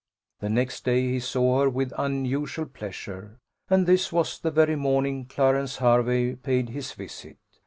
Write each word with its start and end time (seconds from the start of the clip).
The 0.39 0.49
next 0.49 0.83
day 0.83 1.07
he 1.11 1.19
saw 1.19 1.59
her 1.61 1.69
with 1.69 1.93
unusual 1.95 2.65
pleasure, 2.65 3.37
and 3.69 3.85
this 3.85 4.11
was 4.11 4.39
the 4.39 4.49
very 4.49 4.75
morning 4.75 5.25
Clarence 5.25 5.75
Hervey 5.75 6.37
paid 6.37 6.69
his 6.69 6.93
visit. 6.93 7.37